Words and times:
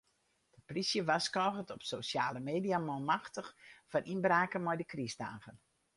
De 0.53 0.59
plysje 0.69 1.01
warskôget 1.09 1.73
op 1.75 1.85
sosjale 1.89 2.41
media 2.49 2.77
manmachtich 2.87 3.51
foar 3.89 4.05
ynbraken 4.13 4.65
mei 4.65 4.77
de 4.81 4.85
krystdagen. 4.91 5.55